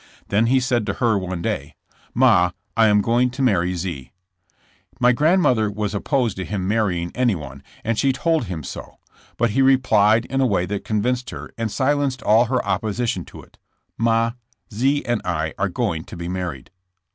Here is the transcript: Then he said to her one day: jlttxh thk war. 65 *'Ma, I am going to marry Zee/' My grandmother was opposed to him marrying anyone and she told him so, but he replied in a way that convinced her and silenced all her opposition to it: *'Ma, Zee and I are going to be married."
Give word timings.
Then 0.29 0.47
he 0.47 0.59
said 0.59 0.87
to 0.87 0.93
her 0.93 1.15
one 1.15 1.43
day: 1.43 1.63
jlttxh 1.63 1.63
thk 1.63 1.63
war. 1.63 2.09
65 2.09 2.15
*'Ma, 2.15 2.51
I 2.75 2.87
am 2.87 3.01
going 3.01 3.29
to 3.29 3.41
marry 3.43 3.73
Zee/' 3.75 4.09
My 4.99 5.11
grandmother 5.11 5.69
was 5.69 5.93
opposed 5.93 6.37
to 6.37 6.43
him 6.43 6.67
marrying 6.67 7.11
anyone 7.13 7.61
and 7.83 7.99
she 7.99 8.11
told 8.11 8.45
him 8.45 8.63
so, 8.63 8.97
but 9.37 9.51
he 9.51 9.61
replied 9.61 10.25
in 10.25 10.41
a 10.41 10.47
way 10.47 10.65
that 10.65 10.83
convinced 10.83 11.29
her 11.29 11.51
and 11.55 11.69
silenced 11.69 12.23
all 12.23 12.45
her 12.45 12.65
opposition 12.65 13.25
to 13.25 13.43
it: 13.43 13.59
*'Ma, 13.95 14.31
Zee 14.73 15.05
and 15.05 15.21
I 15.23 15.53
are 15.59 15.69
going 15.69 16.03
to 16.05 16.17
be 16.17 16.27
married." 16.27 16.71